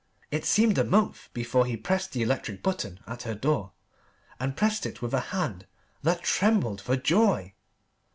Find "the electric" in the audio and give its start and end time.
2.13-2.63